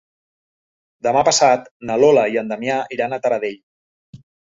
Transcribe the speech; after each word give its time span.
Demà 1.07 1.21
passat 1.27 1.69
na 1.89 1.97
Lola 2.03 2.23
i 2.37 2.39
en 2.43 2.49
Damià 2.53 2.79
iran 2.97 3.13
a 3.13 3.21
Taradell. 3.27 3.61